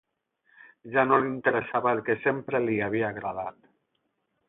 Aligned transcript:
Ja 0.95 1.03
no 1.09 1.19
li 1.25 1.29
interessava 1.35 1.93
el 1.99 2.03
que 2.09 2.17
sempre 2.25 2.65
li 2.67 2.81
havia 2.89 3.15
agradat. 3.15 3.65